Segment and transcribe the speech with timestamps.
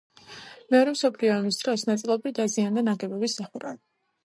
[0.75, 3.81] მეორე მსოფლიო ომის დროს ნაწილობრივ დაზიანდა ნაგებობის სახურავი.